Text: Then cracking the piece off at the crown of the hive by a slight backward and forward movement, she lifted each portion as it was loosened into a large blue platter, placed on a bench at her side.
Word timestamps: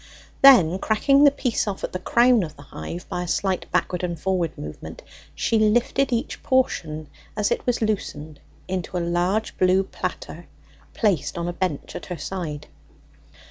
Then 0.41 0.79
cracking 0.79 1.25
the 1.25 1.29
piece 1.29 1.67
off 1.67 1.83
at 1.83 1.91
the 1.93 1.99
crown 1.99 2.41
of 2.41 2.55
the 2.55 2.63
hive 2.63 3.07
by 3.07 3.21
a 3.21 3.27
slight 3.27 3.71
backward 3.71 4.01
and 4.03 4.19
forward 4.19 4.57
movement, 4.57 5.03
she 5.35 5.59
lifted 5.59 6.11
each 6.11 6.41
portion 6.41 7.07
as 7.37 7.51
it 7.51 7.63
was 7.67 7.83
loosened 7.83 8.39
into 8.67 8.97
a 8.97 9.09
large 9.11 9.55
blue 9.59 9.83
platter, 9.83 10.47
placed 10.95 11.37
on 11.37 11.47
a 11.47 11.53
bench 11.53 11.95
at 11.95 12.07
her 12.07 12.17
side. 12.17 12.65